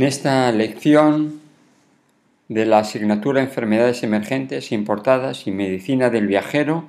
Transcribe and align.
En 0.00 0.06
esta 0.06 0.50
lección 0.50 1.42
de 2.48 2.64
la 2.64 2.78
asignatura 2.78 3.42
Enfermedades 3.42 4.02
Emergentes 4.02 4.72
Importadas 4.72 5.46
y 5.46 5.50
Medicina 5.50 6.08
del 6.08 6.26
Viajero 6.26 6.84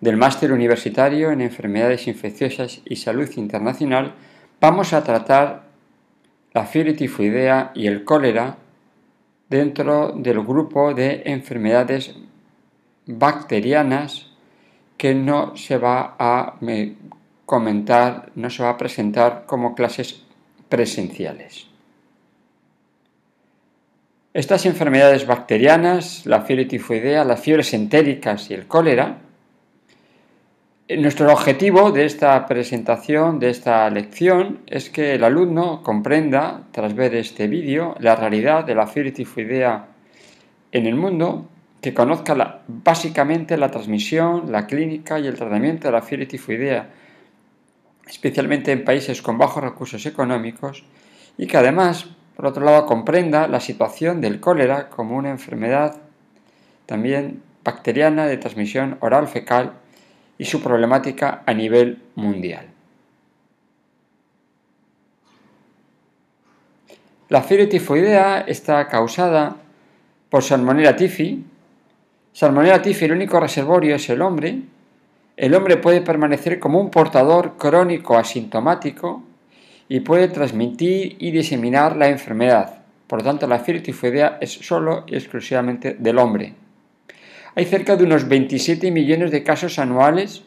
del 0.00 0.16
Máster 0.16 0.50
Universitario 0.50 1.30
en 1.30 1.40
Enfermedades 1.40 2.08
Infecciosas 2.08 2.80
y 2.84 2.96
Salud 2.96 3.30
Internacional, 3.36 4.14
vamos 4.60 4.92
a 4.92 5.04
tratar 5.04 5.66
la 6.52 6.66
fiebre 6.66 6.94
tifoidea 6.94 7.70
y 7.76 7.86
el 7.86 8.02
cólera 8.02 8.56
dentro 9.48 10.10
del 10.16 10.42
grupo 10.42 10.94
de 10.94 11.22
enfermedades 11.26 12.16
bacterianas 13.06 14.32
que 14.96 15.14
no 15.14 15.56
se 15.56 15.78
va 15.78 16.16
a 16.18 16.58
comentar, 17.46 18.32
no 18.34 18.50
se 18.50 18.64
va 18.64 18.70
a 18.70 18.76
presentar 18.76 19.44
como 19.46 19.76
clases 19.76 20.24
presenciales. 20.68 21.67
Estas 24.34 24.66
enfermedades 24.66 25.26
bacterianas, 25.26 26.26
la 26.26 26.42
fiebre 26.42 26.66
tifoidea, 26.66 27.24
las 27.24 27.40
fiebres 27.40 27.72
entéricas 27.72 28.50
y 28.50 28.54
el 28.54 28.66
cólera, 28.66 29.20
nuestro 30.96 31.32
objetivo 31.32 31.92
de 31.92 32.04
esta 32.04 32.46
presentación, 32.46 33.38
de 33.38 33.50
esta 33.50 33.88
lección, 33.90 34.60
es 34.66 34.90
que 34.90 35.14
el 35.14 35.24
alumno 35.24 35.82
comprenda, 35.82 36.62
tras 36.72 36.94
ver 36.94 37.14
este 37.14 37.46
vídeo, 37.46 37.94
la 38.00 38.16
realidad 38.16 38.64
de 38.64 38.74
la 38.74 38.86
fiebre 38.86 39.12
tifoidea 39.12 39.86
en 40.72 40.86
el 40.86 40.94
mundo, 40.94 41.48
que 41.80 41.94
conozca 41.94 42.62
básicamente 42.66 43.56
la 43.56 43.70
transmisión, 43.70 44.52
la 44.52 44.66
clínica 44.66 45.18
y 45.18 45.26
el 45.26 45.36
tratamiento 45.36 45.88
de 45.88 45.92
la 45.92 46.02
fiebre 46.02 46.26
tifoidea, 46.26 46.90
especialmente 48.06 48.72
en 48.72 48.84
países 48.84 49.22
con 49.22 49.38
bajos 49.38 49.62
recursos 49.62 50.04
económicos, 50.04 50.84
y 51.36 51.46
que 51.46 51.56
además 51.56 52.08
por 52.38 52.46
otro 52.46 52.64
lado, 52.64 52.86
comprenda 52.86 53.48
la 53.48 53.58
situación 53.58 54.20
del 54.20 54.38
cólera 54.38 54.90
como 54.90 55.16
una 55.16 55.30
enfermedad 55.30 55.96
también 56.86 57.42
bacteriana 57.64 58.26
de 58.26 58.36
transmisión 58.36 58.96
oral 59.00 59.26
fecal 59.26 59.72
y 60.38 60.44
su 60.44 60.62
problemática 60.62 61.42
a 61.46 61.52
nivel 61.52 62.00
mundial. 62.14 62.68
La 67.28 67.42
fiebre 67.42 67.66
tifoidea 67.66 68.42
está 68.42 68.86
causada 68.86 69.56
por 70.30 70.44
Salmonella 70.44 70.94
tifi. 70.94 71.44
Salmonella 72.32 72.80
tifi, 72.80 73.06
el 73.06 73.12
único 73.14 73.40
reservorio 73.40 73.96
es 73.96 74.08
el 74.10 74.22
hombre. 74.22 74.60
El 75.36 75.56
hombre 75.56 75.76
puede 75.76 76.02
permanecer 76.02 76.60
como 76.60 76.80
un 76.80 76.92
portador 76.92 77.56
crónico 77.56 78.16
asintomático 78.16 79.24
y 79.88 80.00
puede 80.00 80.28
transmitir 80.28 81.16
y 81.18 81.30
diseminar 81.30 81.96
la 81.96 82.08
enfermedad. 82.08 82.82
Por 83.06 83.20
lo 83.20 83.24
tanto, 83.24 83.46
la 83.46 83.58
fiebre 83.58 83.82
tifoidea 83.82 84.38
es 84.40 84.52
solo 84.52 85.04
y 85.06 85.14
exclusivamente 85.14 85.96
del 85.98 86.18
hombre. 86.18 86.54
Hay 87.54 87.64
cerca 87.64 87.96
de 87.96 88.04
unos 88.04 88.28
27 88.28 88.90
millones 88.90 89.30
de 89.30 89.42
casos 89.42 89.78
anuales 89.78 90.42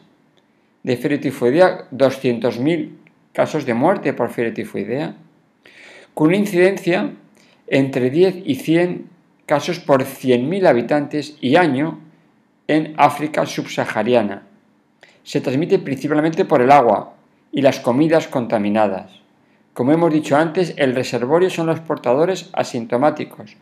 de 0.82 0.96
fiebre 0.96 1.18
tifoidea, 1.18 1.90
200.000 1.90 2.90
casos 3.32 3.66
de 3.66 3.74
muerte 3.74 4.12
por 4.12 4.30
fiebre 4.30 4.52
tifoidea, 4.52 5.16
con 6.14 6.28
una 6.28 6.36
incidencia 6.36 7.12
entre 7.66 8.10
10 8.10 8.42
y 8.44 8.54
100 8.56 9.06
casos 9.46 9.80
por 9.80 10.04
100.000 10.04 10.66
habitantes 10.66 11.36
y 11.40 11.56
año 11.56 12.00
en 12.68 12.94
África 12.96 13.46
subsahariana. 13.46 14.42
Se 15.24 15.40
transmite 15.40 15.78
principalmente 15.78 16.44
por 16.44 16.62
el 16.62 16.70
agua 16.70 17.14
y 17.50 17.62
las 17.62 17.80
comidas 17.80 18.28
contaminadas. 18.28 19.21
Como 19.74 19.92
hemos 19.92 20.12
dicho 20.12 20.36
antes, 20.36 20.74
el 20.76 20.94
reservorio 20.94 21.48
son 21.48 21.66
los 21.66 21.80
portadores 21.80 22.50
asintomáticos, 22.52 23.56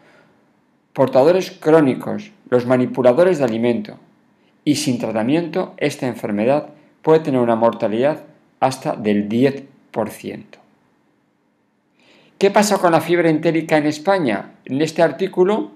portadores 0.92 1.52
crónicos, 1.52 2.32
los 2.48 2.66
manipuladores 2.66 3.38
de 3.38 3.44
alimento. 3.44 3.96
Y 4.64 4.76
sin 4.76 4.98
tratamiento, 4.98 5.74
esta 5.76 6.06
enfermedad 6.08 6.70
puede 7.02 7.20
tener 7.20 7.40
una 7.40 7.56
mortalidad 7.56 8.24
hasta 8.58 8.96
del 8.96 9.28
10%. 9.28 9.66
¿Qué 12.38 12.50
pasa 12.50 12.78
con 12.78 12.92
la 12.92 13.00
fiebre 13.00 13.30
entérica 13.30 13.76
en 13.76 13.86
España? 13.86 14.52
En 14.64 14.80
este 14.80 15.02
artículo 15.02 15.72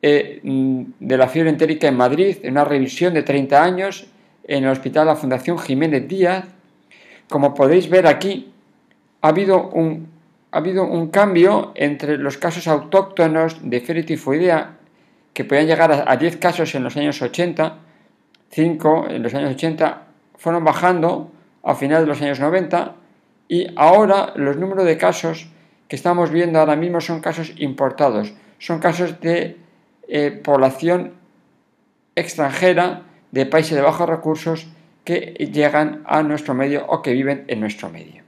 eh, 0.00 0.40
de 0.42 1.16
la 1.16 1.28
fiebre 1.28 1.50
entérica 1.50 1.88
en 1.88 1.96
Madrid, 1.96 2.38
en 2.42 2.52
una 2.52 2.64
revisión 2.64 3.14
de 3.14 3.22
30 3.22 3.62
años 3.62 4.06
en 4.44 4.64
el 4.64 4.70
Hospital 4.70 5.06
de 5.06 5.12
la 5.12 5.16
Fundación 5.16 5.58
Jiménez 5.58 6.08
Díaz, 6.08 6.44
como 7.28 7.54
podéis 7.54 7.88
ver 7.88 8.06
aquí, 8.06 8.51
ha 9.22 9.28
habido 9.28 9.68
un, 9.68 11.08
cambio 11.10 11.72
entre 11.76 12.18
los 12.18 12.36
casos 12.36 12.66
autóctonos 12.66 13.58
de 13.62 13.80
fiebre 13.80 14.02
tifoidea, 14.02 14.76
que 15.32 15.44
podían 15.44 15.66
llegar 15.66 15.92
a, 16.06 16.16
10 16.16 16.36
casos 16.36 16.74
en 16.74 16.84
los 16.84 16.96
años 16.96 17.22
80, 17.22 17.78
5 18.50 19.06
en 19.08 19.22
los 19.22 19.32
años 19.34 19.54
80, 19.54 20.02
fueron 20.36 20.64
bajando 20.64 21.30
a 21.62 21.74
finales 21.74 22.02
de 22.02 22.08
los 22.08 22.20
años 22.20 22.40
90 22.40 22.96
y 23.48 23.68
ahora 23.76 24.32
los 24.34 24.56
números 24.56 24.84
de 24.84 24.98
casos 24.98 25.46
que 25.88 25.96
estamos 25.96 26.30
viendo 26.30 26.58
ahora 26.58 26.76
mismo 26.76 27.00
son 27.00 27.20
casos 27.20 27.52
importados, 27.56 28.34
son 28.58 28.80
casos 28.80 29.20
de 29.20 29.56
eh, 30.08 30.30
población 30.30 31.12
extranjera 32.14 33.02
de 33.30 33.46
países 33.46 33.76
de 33.76 33.82
bajos 33.82 34.08
recursos 34.08 34.66
que 35.04 35.34
llegan 35.52 36.02
a 36.06 36.22
nuestro 36.22 36.54
medio 36.54 36.84
o 36.86 37.02
que 37.02 37.12
viven 37.12 37.44
en 37.46 37.60
nuestro 37.60 37.88
medio. 37.88 38.21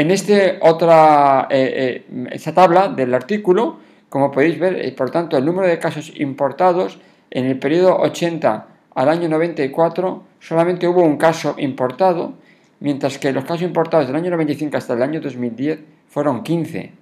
En 0.00 0.10
este 0.10 0.58
otra, 0.62 1.46
eh, 1.50 2.06
eh, 2.08 2.28
esta 2.32 2.54
tabla 2.54 2.88
del 2.88 3.12
artículo, 3.12 3.80
como 4.08 4.30
podéis 4.30 4.58
ver, 4.58 4.82
eh, 4.82 4.92
por 4.92 5.10
tanto, 5.10 5.36
el 5.36 5.44
número 5.44 5.68
de 5.68 5.78
casos 5.78 6.10
importados 6.16 6.98
en 7.30 7.44
el 7.44 7.58
periodo 7.58 7.98
80 7.98 8.66
al 8.94 9.08
año 9.10 9.28
94 9.28 10.22
solamente 10.38 10.88
hubo 10.88 11.02
un 11.02 11.18
caso 11.18 11.54
importado, 11.58 12.32
mientras 12.80 13.18
que 13.18 13.30
los 13.30 13.44
casos 13.44 13.60
importados 13.60 14.06
del 14.06 14.16
año 14.16 14.30
95 14.30 14.74
hasta 14.78 14.94
el 14.94 15.02
año 15.02 15.20
2010 15.20 15.80
fueron 16.08 16.44
15. 16.44 16.92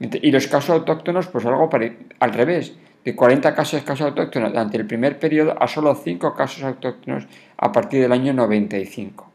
Y 0.00 0.32
los 0.32 0.48
casos 0.48 0.70
autóctonos, 0.70 1.28
pues 1.28 1.46
algo 1.46 1.70
al 2.18 2.32
revés, 2.32 2.74
de 3.04 3.14
40 3.14 3.54
casos 3.54 3.78
de 3.78 3.86
casos 3.86 4.08
autóctonos 4.08 4.50
durante 4.50 4.76
el 4.76 4.88
primer 4.88 5.20
periodo 5.20 5.54
a 5.62 5.68
solo 5.68 5.94
5 5.94 6.34
casos 6.34 6.64
autóctonos 6.64 7.28
a 7.58 7.70
partir 7.70 8.00
del 8.02 8.10
año 8.10 8.32
95. 8.32 9.33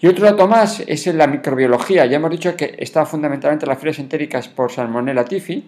Y 0.00 0.06
otro 0.08 0.26
dato 0.26 0.46
más 0.46 0.80
es 0.86 1.06
en 1.06 1.16
la 1.16 1.26
microbiología. 1.26 2.04
Ya 2.04 2.16
hemos 2.16 2.30
dicho 2.30 2.54
que 2.54 2.76
está 2.78 3.06
fundamentalmente 3.06 3.66
las 3.66 3.78
fibras 3.78 3.98
entéricas 3.98 4.46
por 4.48 4.70
Salmonella 4.70 5.24
tifi, 5.24 5.64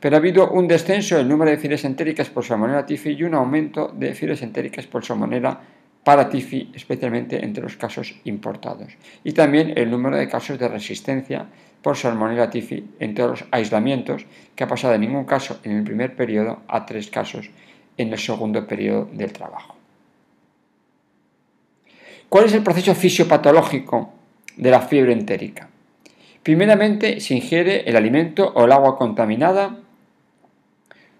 pero 0.00 0.16
ha 0.16 0.18
habido 0.18 0.50
un 0.50 0.66
descenso 0.66 1.16
del 1.16 1.28
número 1.28 1.50
de 1.52 1.58
fibras 1.58 1.84
entéricas 1.84 2.28
por 2.28 2.44
Salmonella 2.44 2.84
tifi 2.84 3.10
y 3.10 3.22
un 3.22 3.34
aumento 3.34 3.92
de 3.94 4.14
fibras 4.14 4.42
entéricas 4.42 4.86
por 4.86 5.04
Salmonella 5.04 5.60
paratifi, 6.02 6.72
especialmente 6.74 7.44
entre 7.44 7.62
los 7.62 7.76
casos 7.76 8.14
importados. 8.24 8.96
Y 9.22 9.32
también 9.32 9.74
el 9.76 9.90
número 9.90 10.16
de 10.16 10.28
casos 10.28 10.58
de 10.58 10.66
resistencia 10.66 11.46
por 11.80 11.96
Salmonella 11.96 12.50
tifi 12.50 12.84
en 12.98 13.14
todos 13.14 13.30
los 13.30 13.44
aislamientos, 13.52 14.26
que 14.56 14.64
ha 14.64 14.68
pasado 14.68 14.94
de 14.94 14.98
ningún 14.98 15.24
caso 15.24 15.60
en 15.62 15.72
el 15.72 15.84
primer 15.84 16.16
periodo 16.16 16.62
a 16.66 16.84
tres 16.84 17.10
casos 17.10 17.50
en 17.96 18.12
el 18.12 18.18
segundo 18.18 18.66
periodo 18.66 19.08
del 19.12 19.32
trabajo. 19.32 19.77
¿Cuál 22.28 22.44
es 22.44 22.52
el 22.52 22.62
proceso 22.62 22.94
fisiopatológico 22.94 24.12
de 24.58 24.70
la 24.70 24.82
fiebre 24.82 25.14
entérica? 25.14 25.70
Primeramente 26.42 27.20
se 27.20 27.34
ingiere 27.34 27.88
el 27.88 27.96
alimento 27.96 28.52
o 28.54 28.64
el 28.64 28.72
agua 28.72 28.98
contaminada 28.98 29.78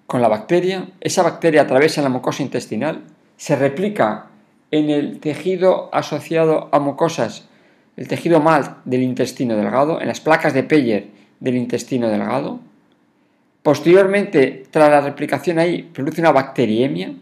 con 0.06 0.20
la 0.20 0.28
bacteria. 0.28 0.88
Esa 1.00 1.22
bacteria 1.22 1.62
atraviesa 1.62 2.02
la 2.02 2.10
mucosa 2.10 2.42
intestinal, 2.42 3.04
se 3.38 3.56
replica 3.56 4.26
en 4.70 4.90
el 4.90 5.18
tejido 5.20 5.88
asociado 5.94 6.68
a 6.72 6.78
mucosas, 6.78 7.48
el 7.96 8.06
tejido 8.06 8.40
mal 8.40 8.76
del 8.84 9.02
intestino 9.02 9.56
delgado, 9.56 10.02
en 10.02 10.08
las 10.08 10.20
placas 10.20 10.52
de 10.52 10.62
Peyer 10.62 11.06
del 11.40 11.56
intestino 11.56 12.08
delgado. 12.08 12.60
Posteriormente, 13.62 14.64
tras 14.70 14.90
la 14.90 15.00
replicación 15.00 15.58
ahí, 15.58 15.84
produce 15.84 16.20
una 16.20 16.32
bacteriemia 16.32 17.14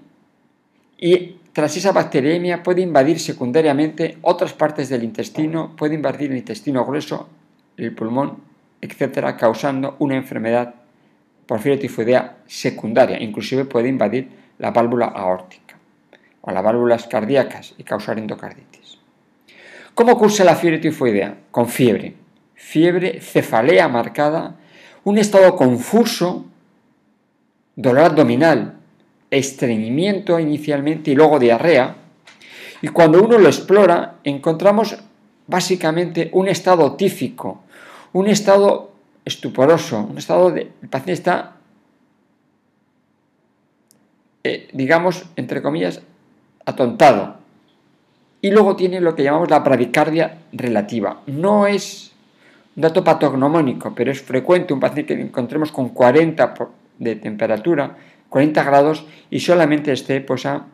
y 0.98 1.36
tras 1.56 1.74
esa 1.74 1.92
bacteriemia 1.92 2.62
puede 2.62 2.82
invadir 2.82 3.18
secundariamente 3.18 4.18
otras 4.20 4.52
partes 4.52 4.90
del 4.90 5.02
intestino, 5.02 5.74
puede 5.74 5.94
invadir 5.94 6.30
el 6.30 6.36
intestino 6.36 6.84
grueso, 6.84 7.30
el 7.78 7.94
pulmón, 7.94 8.42
etcétera, 8.82 9.38
causando 9.38 9.96
una 9.98 10.16
enfermedad 10.16 10.74
por 11.46 11.60
fiebre 11.60 11.80
tifoidea 11.80 12.36
secundaria. 12.46 13.18
Inclusive 13.22 13.64
puede 13.64 13.88
invadir 13.88 14.28
la 14.58 14.70
válvula 14.70 15.06
aórtica 15.06 15.78
o 16.42 16.50
las 16.50 16.62
válvulas 16.62 17.06
cardíacas 17.06 17.72
y 17.78 17.84
causar 17.84 18.18
endocarditis. 18.18 18.98
¿Cómo 19.94 20.18
cursa 20.18 20.44
la 20.44 20.56
fiebre 20.56 20.78
tifoidea? 20.78 21.38
Con 21.50 21.70
fiebre. 21.70 22.16
Fiebre, 22.54 23.22
cefalea 23.22 23.88
marcada, 23.88 24.56
un 25.04 25.16
estado 25.16 25.56
confuso, 25.56 26.44
dolor 27.76 28.04
abdominal, 28.04 28.74
estreñimiento 29.30 30.38
inicialmente 30.38 31.10
y 31.10 31.14
luego 31.14 31.38
diarrea. 31.38 31.96
Y 32.82 32.88
cuando 32.88 33.22
uno 33.22 33.38
lo 33.38 33.48
explora, 33.48 34.16
encontramos 34.24 34.96
básicamente 35.46 36.30
un 36.32 36.48
estado 36.48 36.94
tífico, 36.94 37.62
un 38.12 38.28
estado 38.28 38.92
estuporoso, 39.24 40.06
un 40.10 40.18
estado 40.18 40.50
de... 40.50 40.72
El 40.82 40.88
paciente 40.88 41.12
está, 41.12 41.56
eh, 44.44 44.68
digamos, 44.72 45.26
entre 45.36 45.62
comillas, 45.62 46.02
atontado. 46.64 47.36
Y 48.40 48.50
luego 48.50 48.76
tiene 48.76 49.00
lo 49.00 49.16
que 49.16 49.24
llamamos 49.24 49.50
la 49.50 49.60
bradicardia 49.60 50.38
relativa. 50.52 51.22
No 51.26 51.66
es 51.66 52.12
un 52.76 52.82
dato 52.82 53.02
patognomónico, 53.02 53.94
pero 53.94 54.12
es 54.12 54.20
frecuente 54.20 54.74
un 54.74 54.80
paciente 54.80 55.16
que 55.16 55.22
encontremos 55.22 55.72
con 55.72 55.88
40 55.88 56.54
de 56.98 57.16
temperatura, 57.16 57.96
40 58.28 58.62
grados, 58.64 59.06
y 59.30 59.40
solamente 59.40 59.92
esté 59.92 60.20
pues, 60.20 60.46
a 60.46 60.66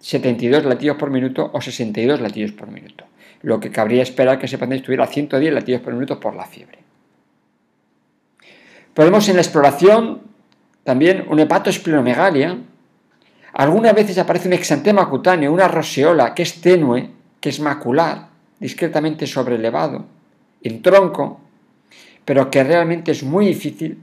72 0.00 0.64
latidos 0.64 0.96
por 0.96 1.10
minuto 1.10 1.50
o 1.52 1.60
62 1.60 2.20
latidos 2.20 2.52
por 2.52 2.70
minuto. 2.70 3.04
Lo 3.42 3.60
que 3.60 3.70
cabría 3.70 4.02
esperar 4.02 4.38
que 4.38 4.46
ese 4.46 4.58
paciente 4.58 4.76
estuviera 4.76 5.04
a 5.04 5.06
110 5.06 5.52
latidos 5.52 5.80
por 5.82 5.94
minuto 5.94 6.20
por 6.20 6.34
la 6.34 6.44
fiebre. 6.44 6.78
Podemos 8.94 9.28
en 9.28 9.36
la 9.36 9.42
exploración 9.42 10.20
también 10.84 11.24
un 11.28 11.40
hepatoesplenomegalia. 11.40 12.58
Algunas 13.54 13.94
veces 13.94 14.18
aparece 14.18 14.48
un 14.48 14.54
exantema 14.54 15.08
cutáneo, 15.08 15.52
una 15.52 15.68
roseola 15.68 16.34
que 16.34 16.42
es 16.42 16.60
tenue, 16.60 17.10
que 17.40 17.48
es 17.48 17.60
macular, 17.60 18.28
discretamente 18.60 19.26
sobrelevado, 19.26 20.04
en 20.62 20.82
tronco, 20.82 21.40
pero 22.24 22.50
que 22.50 22.62
realmente 22.62 23.12
es 23.12 23.22
muy 23.22 23.46
difícil 23.46 23.98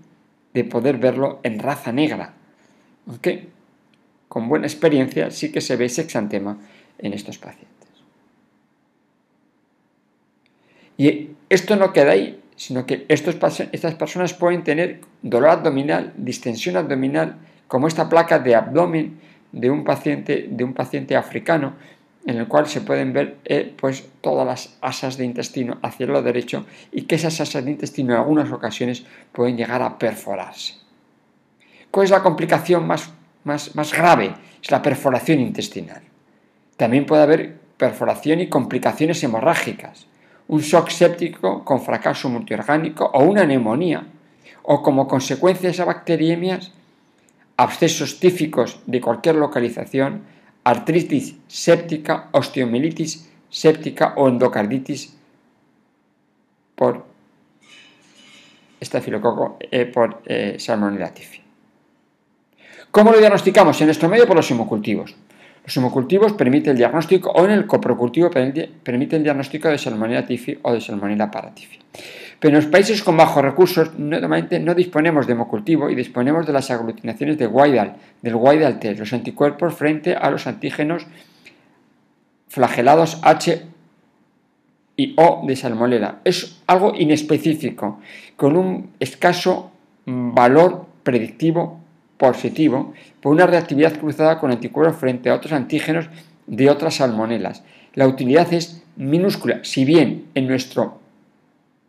de 0.54 0.63
poder 0.63 0.98
verlo 0.98 1.39
en 1.44 1.60
raza 1.60 1.92
negra. 1.92 2.33
Con 4.27 4.48
buena 4.48 4.68
experiencia 4.68 5.31
sí 5.31 5.51
que 5.51 5.62
se 5.62 5.75
ve 5.75 5.86
ese 5.86 6.01
exantema 6.01 6.57
en 6.98 7.13
estos 7.13 7.38
pacientes. 7.38 7.69
Y 10.98 11.31
esto 11.50 11.75
no 11.75 11.94
queda 11.94 12.12
ahí, 12.12 12.39
sino 12.56 12.86
que 12.86 13.06
estos, 13.07 13.36
estas 13.71 13.95
personas 13.95 14.33
pueden 14.33 14.63
tener 14.63 15.01
dolor 15.21 15.50
abdominal, 15.50 16.13
distensión 16.15 16.77
abdominal, 16.77 17.38
como 17.68 17.88
esta 17.88 18.07
placa 18.07 18.39
de 18.39 18.53
abdomen 18.56 19.19
de 19.51 19.69
un 19.69 19.83
paciente, 19.83 20.47
de 20.50 20.63
un 20.63 20.74
paciente 20.74 21.15
africano, 21.15 21.74
en 22.25 22.38
el 22.38 22.47
cual 22.47 22.68
se 22.68 22.81
pueden 22.81 23.13
ver 23.13 23.38
eh, 23.45 23.74
pues, 23.75 24.07
todas 24.21 24.45
las 24.45 24.77
asas 24.81 25.18
de 25.18 25.25
intestino 25.25 25.80
hacia 25.81 26.06
el 26.06 26.12
lado 26.13 26.24
derecho 26.24 26.65
y 26.92 27.04
que 27.04 27.15
esas 27.15 27.42
asas 27.42 27.65
de 27.65 27.71
intestino 27.71 28.13
en 28.13 28.19
algunas 28.19 28.51
ocasiones 28.51 29.04
pueden 29.31 29.57
llegar 29.57 29.81
a 29.81 29.97
perforarse. 29.97 30.75
¿Cuál 31.92 32.06
es 32.06 32.12
la 32.12 32.24
complicación 32.24 32.88
más, 32.88 33.12
más, 33.44 33.76
más 33.76 33.94
grave? 33.94 34.34
Es 34.64 34.72
la 34.72 34.82
perforación 34.82 35.40
intestinal. 35.40 36.02
También 36.78 37.06
puede 37.06 37.24
haber 37.24 37.60
perforación 37.78 38.40
y 38.40 38.48
complicaciones 38.48 39.24
hemorrágicas 39.24 40.08
un 40.52 40.60
shock 40.60 40.90
séptico 40.90 41.64
con 41.64 41.82
fracaso 41.82 42.28
multiorgánico 42.28 43.06
o 43.06 43.24
una 43.24 43.46
neumonía, 43.46 44.06
o 44.64 44.84
como 44.84 45.08
consecuencia 45.08 45.70
de 45.70 45.74
esas 45.74 45.88
bacteriemias, 45.88 46.74
abscesos 47.56 48.20
tíficos 48.20 48.82
de 48.86 49.00
cualquier 49.00 49.36
localización, 49.36 50.24
artritis 50.66 51.38
séptica, 51.48 52.28
osteomielitis 52.34 53.30
séptica 53.50 54.14
o 54.18 54.28
endocarditis 54.28 55.16
por 56.76 57.06
estafilococo 58.80 59.58
eh, 59.72 59.86
por 59.86 60.22
eh. 60.26 60.58
¿Cómo 62.92 63.12
lo 63.14 63.20
diagnosticamos? 63.20 63.80
En 63.80 63.88
nuestro 63.88 64.10
medio 64.10 64.28
por 64.28 64.36
los 64.36 64.52
hemocultivos. 64.52 65.16
Los 65.64 65.78
hemocultivos 65.78 66.34
permiten 66.34 66.72
el 66.72 66.78
diagnóstico 66.78 67.32
o 67.32 67.46
en 67.46 67.52
el 67.52 67.66
coprocultivo 67.66 68.30
permite 68.30 69.16
el 69.16 69.24
diagnóstico 69.24 69.70
de 69.70 69.78
Salmonella 69.78 70.26
typhi 70.26 70.60
o 70.62 70.74
de 70.74 70.82
Salmonella 70.82 71.32
paratifi. 71.32 71.80
Pero 72.40 72.58
en 72.58 72.64
los 72.64 72.70
países 72.70 73.02
con 73.02 73.16
bajos 73.16 73.44
recursos 73.44 73.98
normalmente 73.98 74.60
no 74.60 74.74
disponemos 74.76 75.26
de 75.26 75.34
hemocultivo 75.34 75.90
y 75.90 75.96
disponemos 75.96 76.46
de 76.46 76.54
las 76.54 76.70
aglutinaciones 76.72 77.38
de 77.38 77.46
Guaidal, 77.46 77.96
del 78.22 78.36
Guaidal 78.36 78.80
T, 78.80 78.96
los 78.96 79.14
anticuerpos 79.14 79.74
frente 79.76 80.16
a 80.16 80.30
los 80.30 80.48
antígenos 80.48 81.06
flagelados 82.50 83.20
H 83.22 83.62
y 84.98 85.14
O 85.18 85.44
de 85.48 85.56
salmonella. 85.56 86.18
Es 86.26 86.62
algo 86.68 86.94
inespecífico, 86.98 88.02
con 88.36 88.58
un 88.58 88.90
escaso 89.00 89.72
valor 90.06 90.88
predictivo 91.04 91.81
positivo 92.21 92.94
por 93.19 93.33
una 93.33 93.47
reactividad 93.47 93.97
cruzada 93.97 94.39
con 94.39 94.51
anticuerpos 94.51 94.97
frente 94.97 95.29
a 95.29 95.33
otros 95.33 95.53
antígenos 95.53 96.07
de 96.45 96.69
otras 96.69 96.95
salmonelas. 96.95 97.63
La 97.95 98.07
utilidad 98.07 98.53
es 98.53 98.83
minúscula, 98.95 99.62
si 99.63 99.85
bien 99.85 100.27
en 100.35 100.47
nuestro 100.47 101.00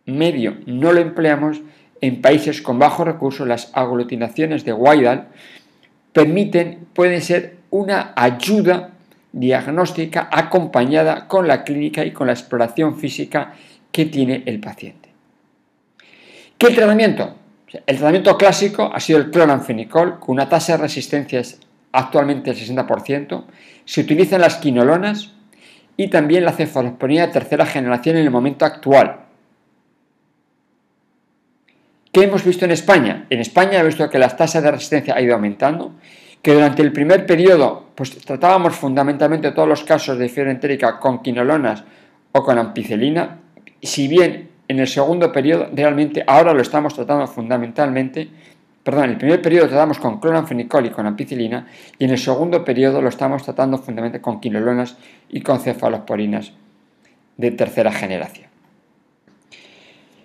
medio 0.06 0.56
no 0.64 0.93
lo 0.93 1.00
empleamos, 1.00 1.61
en 2.00 2.23
países 2.23 2.62
con 2.62 2.79
bajos 2.79 3.06
recursos 3.06 3.46
las 3.46 3.70
aglutinaciones 3.75 4.64
de 4.64 4.73
Weidel 4.73 5.25
permiten, 6.12 6.87
pueden 6.94 7.20
ser 7.20 7.58
una 7.70 8.12
ayuda 8.17 8.90
diagnóstica 9.32 10.29
acompañada 10.32 11.29
con 11.29 11.46
la 11.46 11.62
clínica 11.62 12.05
y 12.06 12.11
con 12.11 12.26
la 12.26 12.32
exploración 12.32 12.99
física 12.99 13.52
que 13.93 14.06
tiene 14.06 14.43
el 14.46 14.61
paciente. 14.61 15.11
¿Qué 16.56 16.70
tratamiento? 16.70 17.37
El 17.73 17.97
tratamiento 17.97 18.37
clásico 18.37 18.91
ha 18.93 19.01
sido 19.01 19.19
el 19.19 19.31
cloranfenicol, 19.31 20.19
con 20.19 20.35
una 20.35 20.49
tasa 20.49 20.73
de 20.73 20.83
resistencia 20.83 21.41
es 21.41 21.59
actualmente 21.93 22.51
el 22.51 22.57
60%. 22.57 23.45
Se 23.85 24.01
utilizan 24.03 24.41
las 24.41 24.57
quinolonas 24.57 25.33
y 25.97 26.09
también 26.09 26.45
la 26.45 26.53
cefalosporina 26.53 27.27
de 27.27 27.33
tercera 27.33 27.65
generación 27.65 28.17
en 28.17 28.25
el 28.25 28.31
momento 28.31 28.65
actual. 28.65 29.21
¿Qué 32.13 32.25
hemos 32.25 32.45
visto 32.45 32.67
en 32.67 32.73
España? 32.73 33.27
En 33.31 33.41
España 33.41 33.81
hemos 33.81 33.95
visto 33.95 34.11
que 34.11 34.19
las 34.19 34.37
tasas 34.37 34.63
de 34.63 34.71
resistencia 34.71 35.15
ha 35.15 35.23
ido 35.23 35.35
aumentando, 35.35 35.95
que 36.43 36.53
durante 36.53 36.83
el 36.83 36.93
primer 36.93 37.25
periodo 37.25 37.87
pues, 37.95 38.11
tratábamos 38.19 38.75
fundamentalmente 38.75 39.53
todos 39.53 39.69
los 39.69 39.83
casos 39.83 40.19
de 40.19 40.29
fiebre 40.29 40.53
entérica 40.53 41.01
con 41.01 41.23
quinolonas 41.23 41.85
o 42.33 42.43
con 42.43 42.59
ampicilina, 42.59 43.39
si 43.81 44.09
bien 44.09 44.52
en 44.73 44.81
el 44.81 44.89
segundo 44.89 45.31
periodo, 45.31 45.69
realmente 45.73 46.25
ahora 46.27 46.53
lo 46.53 46.61
estamos 46.61 46.95
tratando 46.95 47.27
fundamentalmente, 47.27 48.29
perdón, 48.83 49.05
en 49.05 49.11
el 49.11 49.17
primer 49.19 49.41
periodo 49.41 49.69
tratamos 49.69 49.99
con 49.99 50.19
cloranfenicol 50.19 50.87
y 50.87 50.91
con 50.91 51.07
ampicilina, 51.07 51.67
y 51.99 52.05
en 52.05 52.11
el 52.11 52.19
segundo 52.19 52.65
periodo 52.65 53.01
lo 53.01 53.09
estamos 53.09 53.43
tratando 53.44 53.77
fundamentalmente 53.77 54.20
con 54.20 54.41
quinolonas 54.41 54.96
y 55.29 55.43
con 55.43 55.61
cefalosporinas 55.61 56.53
de 57.37 57.51
tercera 57.51 57.93
generación. 57.93 58.51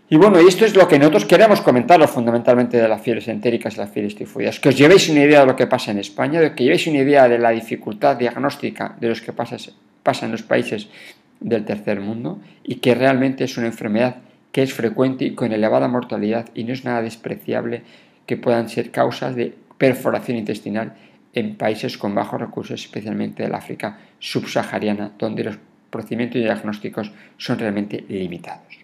Y 0.10 0.16
bueno, 0.16 0.42
y 0.42 0.48
esto 0.48 0.64
es 0.64 0.74
lo 0.74 0.88
que 0.88 0.98
nosotros 0.98 1.26
queremos 1.26 1.60
comentaros 1.60 2.10
fundamentalmente 2.10 2.78
de 2.78 2.88
las 2.88 3.02
fiebres 3.02 3.28
entéricas 3.28 3.76
y 3.76 3.78
las 3.80 3.90
fiebres 3.90 4.16
tifoideas, 4.16 4.62
que 4.62 4.70
os 4.70 4.78
llevéis 4.78 5.10
una 5.10 5.20
idea 5.20 5.42
de 5.42 5.48
lo 5.48 5.58
que 5.58 5.68
pasa 5.68 5.92
en 5.92 6.00
España, 6.00 6.40
de 6.40 6.56
que 6.56 6.64
llevéis 6.64 6.88
una 6.88 7.00
idea 7.00 7.28
de 7.28 7.38
la 7.38 7.50
dificultad 7.50 8.16
diagnóstica 8.16 8.96
de 9.02 9.10
los 9.10 9.20
que 9.20 9.34
pasa, 9.34 9.58
pasa 10.04 10.26
en 10.26 10.32
los 10.32 10.44
países 10.44 10.88
del 11.42 11.66
tercer 11.66 12.00
mundo 12.00 12.40
y 12.64 12.76
que 12.76 12.96
realmente 12.96 13.44
es 13.44 13.58
una 13.58 13.68
enfermedad 13.68 14.16
que 14.52 14.64
es 14.64 14.74
frecuente 14.74 15.26
y 15.26 15.36
con 15.36 15.52
elevada 15.52 15.88
mortalidad 15.88 16.50
y 16.54 16.64
no 16.64 16.74
es 16.74 16.86
nada 16.86 17.02
despreciable 17.02 17.84
que 18.26 18.38
puedan 18.38 18.70
ser 18.70 18.92
causas 18.92 19.36
de 19.36 19.56
perforación 19.78 20.38
intestinal 20.38 20.96
en 21.34 21.56
países 21.56 21.98
con 21.98 22.16
bajos 22.16 22.42
recursos, 22.42 22.82
especialmente 22.82 23.44
del 23.44 23.54
África 23.54 24.00
subsahariana, 24.20 25.12
donde 25.18 25.44
los 25.44 25.58
procedimientos 25.90 26.42
diagnósticos 26.42 27.12
son 27.38 27.60
realmente 27.60 28.04
limitados. 28.10 28.80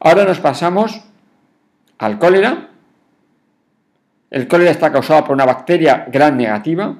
Ahora 0.00 0.24
nos 0.24 0.40
pasamos 0.40 1.02
al 1.98 2.18
cólera. 2.18 2.70
El 4.30 4.46
cólera 4.48 4.70
está 4.70 4.92
causado 4.92 5.24
por 5.24 5.34
una 5.34 5.44
bacteria 5.44 6.06
gran 6.10 6.36
negativa, 6.36 6.96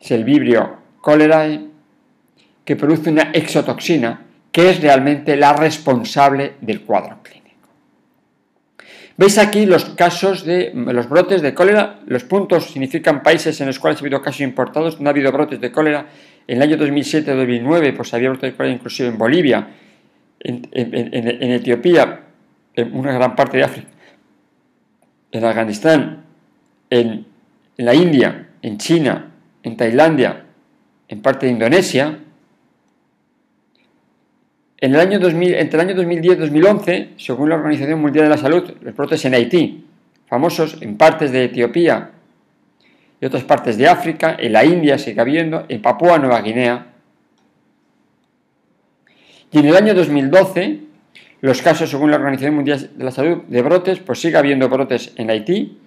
es 0.00 0.10
el 0.10 0.24
vibrio 0.24 0.78
cholerae, 1.04 1.68
que 2.64 2.76
produce 2.76 3.10
una 3.10 3.30
exotoxina 3.32 4.26
que 4.52 4.70
es 4.70 4.80
realmente 4.80 5.36
la 5.36 5.54
responsable 5.54 6.54
del 6.60 6.82
cuadro 6.82 7.22
clínico. 7.22 7.42
Veis 9.16 9.38
aquí 9.38 9.66
los 9.66 9.86
casos 9.86 10.44
de 10.44 10.72
los 10.74 11.08
brotes 11.08 11.42
de 11.42 11.54
cólera, 11.54 12.00
los 12.06 12.24
puntos 12.24 12.66
significan 12.66 13.22
países 13.22 13.60
en 13.60 13.66
los 13.66 13.78
cuales 13.78 13.98
ha 13.98 14.02
habido 14.02 14.22
casos 14.22 14.42
importados, 14.42 15.00
no 15.00 15.08
ha 15.08 15.12
habido 15.12 15.32
brotes 15.32 15.60
de 15.60 15.72
cólera. 15.72 16.06
En 16.46 16.56
el 16.56 16.62
año 16.62 16.76
2007-2009 16.76 17.96
pues 17.96 18.12
había 18.14 18.28
brotes 18.30 18.52
de 18.52 18.56
cólera 18.56 18.74
inclusive 18.74 19.08
en 19.08 19.18
Bolivia, 19.18 19.68
en, 20.40 21.52
Etiopía, 21.52 22.20
en 22.74 22.96
una 22.96 23.12
gran 23.12 23.36
parte 23.36 23.58
de 23.58 23.64
África, 23.64 23.88
en 25.30 25.44
Afganistán, 25.44 26.24
en 26.90 27.26
la 27.76 27.94
India, 27.94 28.48
en 28.60 28.78
China, 28.78 29.30
en 29.62 29.76
Tailandia, 29.76 30.44
en 31.08 31.22
parte 31.22 31.46
de 31.46 31.52
Indonesia, 31.52 32.18
en 34.82 34.94
el 34.94 35.00
año 35.00 35.20
2000, 35.20 35.54
entre 35.54 35.80
el 35.80 35.88
año 35.88 35.94
2010 35.94 36.38
y 36.38 36.40
2011, 36.40 37.08
según 37.16 37.48
la 37.48 37.54
Organización 37.54 38.00
Mundial 38.00 38.24
de 38.24 38.30
la 38.30 38.36
Salud, 38.36 38.68
los 38.80 38.96
brotes 38.96 39.24
en 39.24 39.34
Haití, 39.34 39.84
famosos 40.26 40.82
en 40.82 40.96
partes 40.96 41.30
de 41.30 41.44
Etiopía 41.44 42.10
y 43.20 43.24
otras 43.24 43.44
partes 43.44 43.78
de 43.78 43.86
África, 43.86 44.36
en 44.36 44.52
la 44.52 44.64
India 44.64 44.98
sigue 44.98 45.20
habiendo, 45.20 45.66
en 45.68 45.80
Papúa 45.80 46.18
Nueva 46.18 46.40
Guinea. 46.42 46.86
Y 49.52 49.60
en 49.60 49.66
el 49.66 49.76
año 49.76 49.94
2012, 49.94 50.80
los 51.42 51.62
casos, 51.62 51.88
según 51.88 52.10
la 52.10 52.16
Organización 52.16 52.56
Mundial 52.56 52.90
de 52.92 53.04
la 53.04 53.12
Salud, 53.12 53.44
de 53.46 53.62
brotes, 53.62 54.00
pues 54.00 54.20
sigue 54.20 54.36
habiendo 54.36 54.68
brotes 54.68 55.12
en 55.14 55.30
Haití 55.30 55.78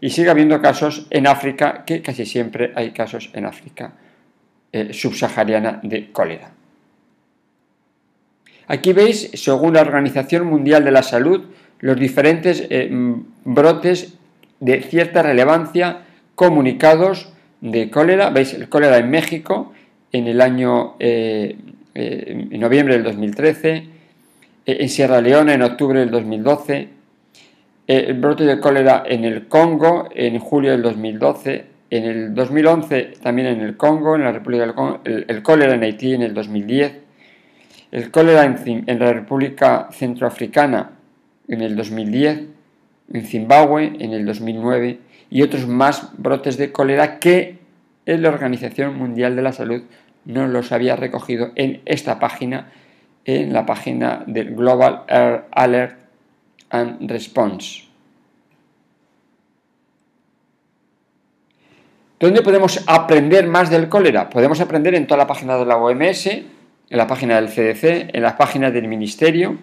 y 0.00 0.08
sigue 0.08 0.30
habiendo 0.30 0.62
casos 0.62 1.06
en 1.10 1.26
África, 1.26 1.84
que 1.84 2.00
casi 2.00 2.24
siempre 2.24 2.72
hay 2.76 2.92
casos 2.92 3.28
en 3.34 3.44
África 3.44 3.92
eh, 4.72 4.94
subsahariana 4.94 5.80
de 5.82 6.10
cólera. 6.10 6.61
Aquí 8.68 8.92
veis, 8.92 9.30
según 9.34 9.74
la 9.74 9.82
Organización 9.82 10.46
Mundial 10.46 10.84
de 10.84 10.90
la 10.90 11.02
Salud, 11.02 11.42
los 11.80 11.96
diferentes 11.96 12.64
eh, 12.70 12.90
brotes 13.44 14.14
de 14.60 14.82
cierta 14.82 15.22
relevancia 15.22 16.02
comunicados 16.34 17.32
de 17.60 17.90
cólera. 17.90 18.30
Veis 18.30 18.54
el 18.54 18.68
cólera 18.68 18.98
en 18.98 19.10
México 19.10 19.72
en 20.12 20.26
el 20.26 20.40
año 20.40 20.94
eh, 20.98 21.56
en 21.94 22.60
noviembre 22.60 22.94
del 22.94 23.04
2013, 23.04 23.76
eh, 23.76 23.84
en 24.64 24.88
Sierra 24.88 25.20
Leona 25.20 25.54
en 25.54 25.62
octubre 25.62 26.00
del 26.00 26.10
2012, 26.10 26.78
eh, 26.78 26.88
el 27.86 28.14
brote 28.14 28.44
de 28.44 28.60
cólera 28.60 29.02
en 29.06 29.24
el 29.24 29.46
Congo 29.48 30.08
en 30.14 30.38
julio 30.38 30.70
del 30.70 30.82
2012, 30.82 31.66
en 31.90 32.04
el 32.04 32.34
2011 32.34 33.14
también 33.22 33.48
en 33.48 33.60
el 33.60 33.76
Congo, 33.76 34.16
en 34.16 34.24
la 34.24 34.32
República 34.32 34.64
del 34.64 34.74
Congo, 34.74 35.00
el, 35.04 35.42
cólera 35.42 35.74
en 35.74 35.82
Haití 35.82 36.14
en 36.14 36.22
el 36.22 36.32
2010, 36.32 36.92
el 37.92 38.10
cólera 38.10 38.44
en, 38.44 38.98
la 38.98 39.12
República 39.12 39.88
Centroafricana 39.92 40.92
en 41.46 41.60
el 41.60 41.76
2010, 41.76 42.40
en 43.12 43.26
Zimbabue 43.26 43.92
en 44.00 44.14
el 44.14 44.24
2009 44.24 44.98
y 45.30 45.42
otros 45.42 45.66
más 45.66 46.10
brotes 46.16 46.56
de 46.56 46.72
cólera 46.72 47.18
que 47.18 47.58
la 48.06 48.30
Organización 48.30 48.96
Mundial 48.96 49.36
de 49.36 49.42
la 49.42 49.52
Salud 49.52 49.82
no 50.24 50.48
los 50.48 50.72
había 50.72 50.96
recogido 50.96 51.52
en 51.54 51.82
esta 51.84 52.18
página 52.18 52.72
en 53.24 53.52
la 53.52 53.66
página 53.66 54.24
del 54.26 54.54
Global 54.54 55.04
Air 55.06 55.44
Alert 55.52 55.98
and 56.70 57.08
Response. 57.10 57.84
¿Dónde 62.18 62.42
podemos 62.42 62.82
aprender 62.86 63.46
más 63.46 63.68
del 63.68 63.88
cólera? 63.88 64.30
Podemos 64.30 64.60
aprender 64.60 64.94
en 64.94 65.06
toda 65.06 65.18
la 65.18 65.26
página 65.26 65.56
de 65.56 65.66
la 65.66 65.76
OMS, 65.76 66.28
en 66.92 66.98
la 66.98 67.06
página 67.06 67.40
del 67.40 67.48
CDC, 67.48 68.14
en 68.14 68.22
las 68.22 68.34
páginas 68.34 68.70
del 68.70 68.86
Ministerio, 68.86 69.56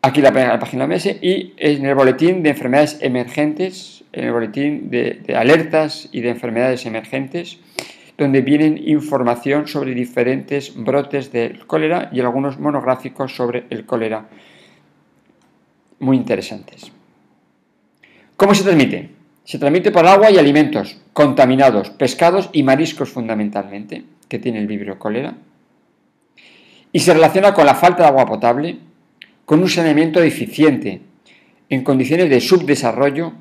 aquí 0.00 0.22
la, 0.22 0.30
la 0.30 0.58
página 0.58 0.86
OMS 0.86 1.04
y 1.20 1.52
en 1.58 1.84
el 1.84 1.94
boletín 1.94 2.42
de 2.42 2.48
enfermedades 2.48 3.00
emergentes, 3.02 4.04
en 4.14 4.24
el 4.24 4.32
boletín 4.32 4.88
de 4.88 5.22
alertas 5.36 6.08
y 6.10 6.22
de 6.22 6.30
enfermedades 6.30 6.86
emergentes 6.86 7.58
donde 8.16 8.40
vienen 8.40 8.80
información 8.88 9.68
sobre 9.68 9.94
diferentes 9.94 10.74
brotes 10.74 11.30
del 11.30 11.66
cólera 11.66 12.08
y 12.10 12.20
algunos 12.20 12.58
monográficos 12.58 13.36
sobre 13.36 13.66
el 13.68 13.84
cólera 13.84 14.26
muy 15.98 16.16
interesantes. 16.16 16.90
¿Cómo 18.38 18.54
se 18.54 18.64
transmite? 18.64 19.17
Se 19.48 19.58
transmite 19.58 19.90
por 19.90 20.06
agua 20.06 20.30
y 20.30 20.36
alimentos 20.36 20.98
contaminados, 21.14 21.88
pescados 21.88 22.50
y 22.52 22.62
mariscos 22.64 23.08
fundamentalmente, 23.08 24.04
que 24.28 24.38
tiene 24.38 24.58
el 24.58 24.66
vibrio 24.66 24.98
cólera. 24.98 25.38
Y 26.92 27.00
se 27.00 27.14
relaciona 27.14 27.54
con 27.54 27.64
la 27.64 27.74
falta 27.74 28.02
de 28.02 28.08
agua 28.10 28.26
potable, 28.26 28.76
con 29.46 29.60
un 29.60 29.70
saneamiento 29.70 30.20
deficiente, 30.20 31.00
en 31.70 31.82
condiciones 31.82 32.28
de 32.28 32.42
subdesarrollo, 32.42 33.32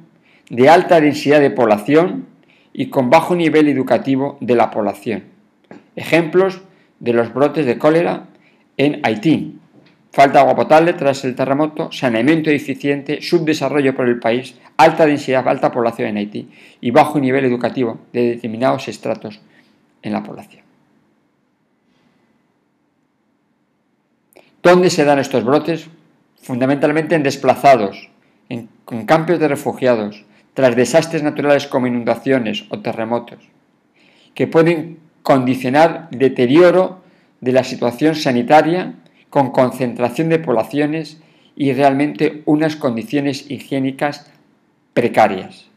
de 0.50 0.70
alta 0.70 1.02
densidad 1.02 1.42
de 1.42 1.52
población 1.52 2.28
y 2.72 2.86
con 2.86 3.10
bajo 3.10 3.36
nivel 3.36 3.68
educativo 3.68 4.38
de 4.40 4.56
la 4.56 4.72
población. 4.72 5.26
Ejemplos 5.98 6.62
de 7.02 7.12
los 7.12 7.34
brotes 7.34 7.66
de 7.66 7.78
cólera 7.78 8.28
en 8.78 9.02
Haití. 9.04 9.60
Falta 10.18 10.40
de 10.40 10.40
agua 10.40 10.56
potable 10.56 10.94
tras 10.94 11.24
el 11.26 11.36
terremoto, 11.36 11.92
saneamiento 11.92 12.50
deficiente, 12.50 13.22
subdesarrollo 13.22 13.94
por 13.94 14.08
el 14.08 14.18
país, 14.18 14.56
alta 14.76 15.06
densidad, 15.06 15.48
alta 15.48 15.72
población 15.72 16.08
en 16.08 16.18
Haití 16.18 16.50
y 16.82 16.90
bajo 16.90 17.20
nivel 17.20 17.46
educativo 17.46 18.00
de 18.14 18.30
determinados 18.30 18.88
estratos 18.88 19.40
en 20.02 20.14
la 20.14 20.24
población. 20.24 20.64
¿Dónde 24.64 24.90
se 24.90 25.06
dan 25.06 25.20
estos 25.20 25.44
brotes? 25.44 25.88
Fundamentalmente 26.42 27.14
en 27.14 27.22
desplazados, 27.22 28.10
en, 28.50 28.70
campos 29.06 29.38
de 29.38 29.48
refugiados, 29.48 30.26
tras 30.56 30.76
desastres 30.76 31.22
naturales 31.22 31.68
como 31.68 31.86
inundaciones 31.86 32.66
o 32.70 32.80
terremotos, 32.80 33.38
que 34.34 34.48
pueden 34.48 34.98
condicionar 35.22 36.10
deterioro 36.10 37.04
de 37.40 37.52
la 37.52 37.64
situación 37.64 38.16
sanitaria 38.16 38.96
con 39.29 39.51
concentración 39.51 40.29
de 40.29 40.39
poblaciones 40.39 41.22
y 41.55 41.74
realmente 41.74 42.43
unas 42.46 42.75
condiciones 42.75 43.50
higiénicas 43.50 44.31
precarias. 44.93 45.67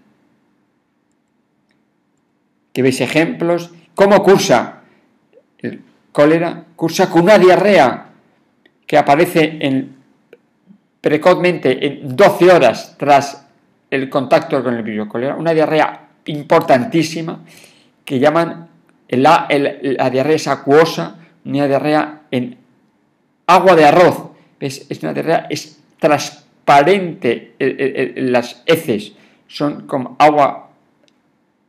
Que 2.72 2.82
veis 2.82 3.00
ejemplos, 3.00 3.72
cómo 3.94 4.22
cursa 4.22 4.82
el 5.58 5.82
cólera, 6.12 6.64
cursa 6.76 7.10
con 7.10 7.22
una 7.22 7.38
diarrea 7.38 8.06
que 8.86 8.98
aparece 8.98 9.58
en, 9.60 9.96
precozmente 11.00 11.86
en 11.86 12.16
12 12.16 12.50
horas 12.50 12.96
tras 12.98 13.46
el 13.90 14.08
contacto 14.08 14.62
con 14.62 14.74
el 14.74 14.82
virus 14.82 15.08
cólera, 15.08 15.36
una 15.36 15.52
diarrea 15.52 16.08
importantísima 16.26 17.40
que 18.04 18.18
llaman 18.18 18.68
la, 19.08 19.48
diarrea 20.10 20.52
acuosa, 20.52 21.16
una 21.44 21.66
diarrea 21.66 22.22
en 22.30 22.59
agua 23.54 23.74
de 23.74 23.84
arroz. 23.84 24.30
Es, 24.60 24.86
una 25.02 25.12
diarrea 25.12 25.46
es 25.50 25.80
transparente, 25.98 27.54
las 28.16 28.62
heces 28.66 29.12
son 29.48 29.86
como 29.86 30.16
agua 30.18 30.70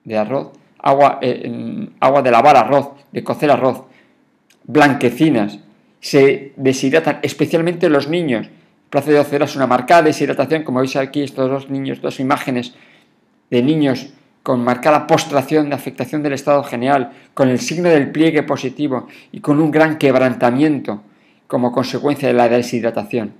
de 0.03 0.17
arroz, 0.17 0.51
agua, 0.79 1.19
eh, 1.21 1.89
agua 2.00 2.21
de 2.21 2.31
lavar 2.31 2.57
arroz, 2.57 2.89
de 3.11 3.23
cocer 3.23 3.50
arroz, 3.51 3.83
blanquecinas, 4.65 5.59
se 6.00 6.53
deshidratan, 6.55 7.19
especialmente 7.21 7.89
los 7.89 8.07
niños. 8.07 8.47
Plaza 8.89 9.11
de 9.11 9.17
12 9.17 9.35
horas 9.38 9.55
una 9.55 9.67
marcada 9.67 10.03
deshidratación, 10.03 10.63
como 10.63 10.79
veis 10.79 10.95
aquí 10.97 11.23
estos 11.23 11.50
dos 11.50 11.69
niños, 11.69 12.01
dos 12.01 12.19
imágenes 12.19 12.73
de 13.50 13.61
niños 13.63 14.13
con 14.43 14.63
marcada 14.63 15.07
postración 15.07 15.69
de 15.69 15.75
afectación 15.75 16.23
del 16.23 16.33
estado 16.33 16.63
general, 16.63 17.11
con 17.33 17.47
el 17.47 17.59
signo 17.59 17.89
del 17.89 18.11
pliegue 18.11 18.43
positivo 18.43 19.07
y 19.31 19.39
con 19.39 19.61
un 19.61 19.71
gran 19.71 19.97
quebrantamiento 19.97 21.03
como 21.51 21.74
consecuencia 21.74 22.29
de 22.29 22.34
la 22.34 22.48
deshidratación. 22.48 23.34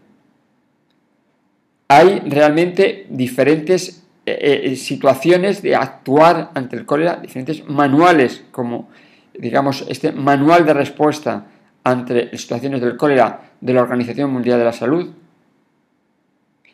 Hay 1.88 2.20
realmente 2.26 3.08
diferentes 3.10 4.04
eh, 4.26 4.64
eh, 4.66 4.76
situaciones 4.76 5.62
de 5.62 5.78
actuar 5.78 6.52
ante 6.54 6.76
el 6.76 6.86
cólera, 6.86 7.16
diferentes 7.16 7.66
manuales, 7.70 8.44
como 8.52 8.90
digamos 9.34 9.86
este 9.88 10.12
manual 10.12 10.66
de 10.66 10.74
respuesta 10.74 11.46
ante 11.86 12.38
situaciones 12.38 12.82
del 12.82 12.98
cólera 12.98 13.54
de 13.62 13.74
la 13.74 13.82
Organización 13.82 14.30
Mundial 14.30 14.60
de 14.60 14.66
la 14.66 14.74
Salud, 14.74 15.10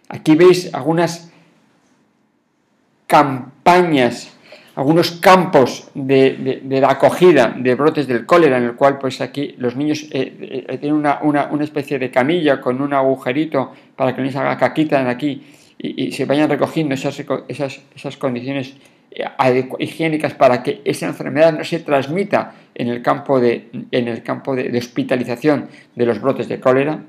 Aquí 0.09 0.35
veis 0.35 0.73
algunas 0.73 1.29
campañas, 3.07 4.31
algunos 4.77 5.09
campos 5.09 5.89
de, 5.95 6.61
la 6.69 6.91
acogida 6.91 7.51
de 7.57 7.73
brotes 7.73 8.05
del 8.05 8.27
cólera, 8.27 8.59
en 8.59 8.63
el 8.65 8.75
cual 8.75 8.99
pues 8.99 9.21
aquí 9.21 9.55
los 9.57 9.75
niños 9.75 10.05
eh, 10.11 10.65
eh, 10.69 10.77
tienen 10.77 11.03
una, 11.23 11.49
especie 11.61 11.97
de 11.97 12.11
camilla 12.11 12.61
con 12.61 12.79
un 12.79 12.93
agujerito 12.93 13.73
para 13.95 14.15
que 14.15 14.21
no 14.21 14.29
se 14.29 14.37
haga 14.37 14.55
caquita 14.55 15.01
en 15.01 15.07
aquí 15.07 15.43
y, 15.79 16.11
se 16.11 16.25
vayan 16.25 16.47
recogiendo 16.47 16.93
esas, 16.93 17.19
esas, 17.47 18.17
condiciones 18.17 18.75
eh, 19.09 19.67
higiénicas 19.79 20.35
para 20.35 20.61
que 20.61 20.81
esa 20.85 21.07
enfermedad 21.07 21.57
no 21.57 21.63
se 21.63 21.79
transmita 21.79 22.53
en 22.75 22.89
el 22.89 23.01
campo 23.01 23.39
de, 23.39 23.71
en 23.89 24.07
el 24.07 24.21
campo 24.21 24.55
de 24.55 24.77
hospitalización 24.77 25.69
de 25.95 26.05
los 26.05 26.21
brotes 26.21 26.47
de 26.47 26.59
cólera. 26.59 27.03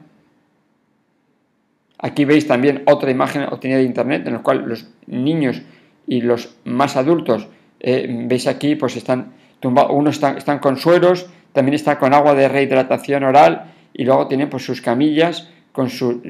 Aquí 1.99 2.25
veis 2.25 2.47
también 2.47 2.83
otra 2.87 3.11
imagen 3.11 3.43
obtenida 3.43 3.77
de 3.77 3.85
internet 3.85 4.27
en 4.27 4.33
la 4.33 4.39
cual 4.39 4.65
los 4.67 4.89
niños 5.07 5.61
y 6.07 6.23
los 6.23 6.57
más 6.65 6.97
adultos, 6.97 7.49
eh, 7.81 8.07
veis 8.27 8.47
aquí, 8.47 8.77
pues 8.77 8.97
están 8.97 9.33
tumbados, 9.61 9.93
unos 9.95 10.23
están, 10.23 10.59
con 10.59 10.77
sueros, 10.77 11.29
también 11.53 11.75
está 11.75 11.99
con 11.99 12.15
agua 12.15 12.35
de 12.35 12.49
rehidratación 12.49 13.25
oral 13.25 13.73
y 13.93 14.05
luego 14.05 14.29
tienen 14.29 14.49
pues 14.49 14.65
sus 14.65 14.81
camillas 14.81 15.49
con 15.73 15.91
su, 15.91 16.21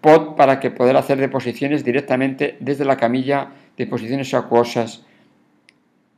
pot 0.00 0.36
para 0.36 0.58
que 0.58 0.70
poder 0.70 0.96
hacer 0.96 1.18
deposiciones 1.18 1.84
directamente 1.84 2.56
desde 2.60 2.84
la 2.84 2.96
camilla, 2.96 3.50
deposiciones 3.76 4.32
acuosas, 4.34 5.04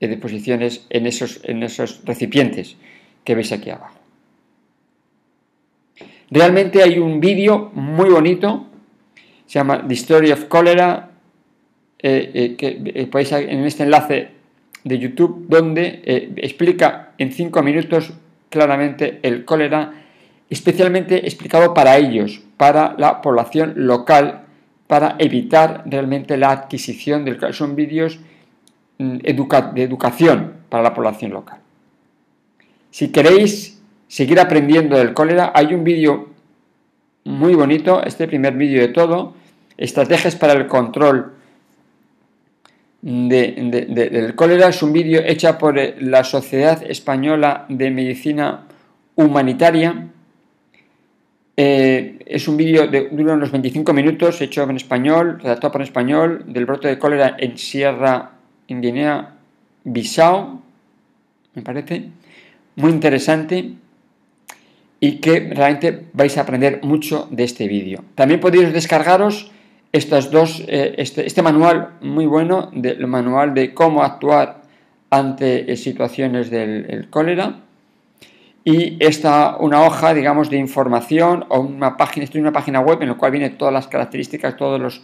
eh, 0.00 0.08
deposiciones 0.08 0.86
en 0.90 1.06
esos, 1.06 1.40
en 1.44 1.62
esos 1.62 2.02
recipientes 2.04 2.76
que 3.24 3.34
veis 3.34 3.52
aquí 3.52 3.70
abajo. 3.70 3.98
Realmente 6.30 6.82
hay 6.82 6.98
un 6.98 7.20
vídeo 7.20 7.70
muy 7.74 8.10
bonito 8.10 8.68
se 9.48 9.58
llama 9.58 9.82
The 9.88 9.94
Story 9.94 10.30
of 10.30 10.46
Cholera, 10.48 11.10
eh, 11.98 12.30
eh, 12.34 12.54
que 12.56 12.78
eh, 12.84 13.06
podéis 13.06 13.32
en 13.32 13.64
este 13.64 13.82
enlace 13.82 14.28
de 14.84 14.98
YouTube, 14.98 15.46
donde 15.48 16.02
explica 16.36 17.12
en 17.18 17.32
cinco 17.32 17.62
minutos 17.62 18.12
claramente 18.50 19.20
el 19.22 19.44
cólera 19.44 19.92
especialmente 20.50 21.26
explicado 21.26 21.74
para 21.74 21.96
ellos, 21.98 22.40
para 22.56 22.94
la 22.98 23.20
población 23.20 23.74
local, 23.76 24.44
para 24.86 25.16
evitar 25.18 25.82
realmente 25.86 26.36
la 26.36 26.50
adquisición 26.50 27.24
del 27.24 27.38
son 27.52 27.76
vídeos 27.76 28.18
mm, 28.98 29.18
de 29.18 29.82
educación 29.82 30.54
para 30.68 30.82
la 30.82 30.94
población 30.94 31.32
local. 31.32 31.58
Si 32.90 33.12
queréis 33.12 33.80
seguir 34.06 34.40
aprendiendo 34.40 34.96
del 34.96 35.12
cólera, 35.12 35.52
hay 35.54 35.74
un 35.74 35.84
vídeo 35.84 36.30
muy 37.24 37.54
bonito, 37.54 38.02
este 38.02 38.26
primer 38.26 38.54
vídeo 38.54 38.80
de 38.80 38.88
todo, 38.88 39.34
estrategias 39.76 40.34
para 40.34 40.54
el 40.54 40.66
control 40.66 41.34
del 43.00 44.34
cólera, 44.34 44.68
es 44.68 44.82
un 44.82 44.92
vídeo 44.92 45.20
hecho 45.24 45.56
por 45.56 45.78
la 46.02 46.24
Sociedad 46.24 46.82
Española 46.88 47.66
de 47.68 47.90
Medicina 47.90 48.66
Humanitaria, 49.14 50.08
eh, 51.60 52.20
es 52.24 52.46
un 52.46 52.56
vídeo 52.56 52.86
de 52.86 53.08
dura 53.08 53.34
unos 53.34 53.50
25 53.50 53.92
minutos, 53.92 54.40
hecho 54.40 54.62
en 54.62 54.76
español, 54.76 55.40
redactado 55.42 55.72
por 55.72 55.82
español, 55.82 56.44
del 56.46 56.66
brote 56.66 56.86
de 56.86 57.00
cólera 57.00 57.34
en 57.36 57.58
Sierra, 57.58 58.30
en 58.68 58.80
Guinea, 58.80 59.34
Bissau, 59.82 60.62
me 61.54 61.62
parece, 61.62 62.10
muy 62.76 62.92
interesante 62.92 63.72
y 65.00 65.16
que 65.16 65.50
realmente 65.52 66.06
vais 66.12 66.38
a 66.38 66.42
aprender 66.42 66.78
mucho 66.84 67.26
de 67.32 67.42
este 67.42 67.66
vídeo. 67.66 68.04
También 68.14 68.38
podéis 68.38 68.72
descargaros 68.72 69.50
estos 69.92 70.30
dos, 70.30 70.62
eh, 70.68 70.94
este, 70.98 71.26
este, 71.26 71.42
manual 71.42 71.94
muy 72.00 72.26
bueno, 72.26 72.70
del 72.72 73.06
manual 73.06 73.54
de 73.54 73.72
cómo 73.74 74.02
actuar 74.02 74.62
ante 75.10 75.74
situaciones 75.76 76.50
del 76.50 77.08
cólera 77.10 77.60
y 78.70 78.98
esta 79.00 79.56
una 79.56 79.82
hoja, 79.82 80.12
digamos, 80.12 80.50
de 80.50 80.58
información 80.58 81.46
o 81.48 81.60
una 81.60 81.96
página, 81.96 82.24
esto 82.24 82.36
es 82.36 82.42
una 82.42 82.52
página 82.52 82.80
web 82.80 83.00
en 83.00 83.08
la 83.08 83.14
cual 83.14 83.32
vienen 83.32 83.56
todas 83.56 83.72
las 83.72 83.88
características, 83.88 84.58
todos 84.58 84.78
los 84.78 85.02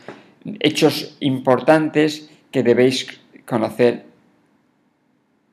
hechos 0.61 1.17
importantes 1.21 2.29
que 2.51 2.63
debéis 2.63 3.07
conocer 3.47 4.05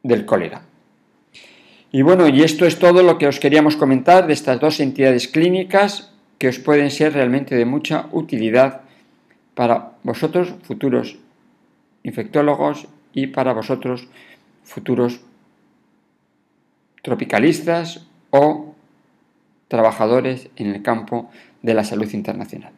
del 0.03 0.25
cólera. 0.25 0.63
Y 1.93 2.01
bueno, 2.01 2.27
y 2.27 2.43
esto 2.43 2.65
es 2.65 2.79
todo 2.79 3.01
lo 3.01 3.17
que 3.17 3.27
os 3.27 3.39
queríamos 3.39 3.77
comentar 3.77 4.27
de 4.27 4.33
estas 4.33 4.59
dos 4.59 4.81
entidades 4.81 5.29
clínicas 5.29 6.11
que 6.37 6.49
os 6.49 6.59
pueden 6.59 6.91
ser 6.91 7.13
realmente 7.13 7.55
de 7.55 7.63
mucha 7.63 8.07
utilidad 8.11 8.80
para 9.61 9.91
vosotros 10.01 10.55
futuros 10.63 11.19
infectólogos 12.01 12.87
y 13.13 13.27
para 13.27 13.53
vosotros 13.53 14.07
futuros 14.63 15.21
tropicalistas 17.03 18.07
o 18.31 18.73
trabajadores 19.67 20.49
en 20.55 20.73
el 20.73 20.81
campo 20.81 21.29
de 21.61 21.75
la 21.75 21.83
salud 21.83 22.11
internacional. 22.11 22.73